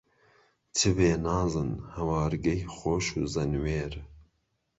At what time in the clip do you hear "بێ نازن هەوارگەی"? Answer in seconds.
0.97-2.61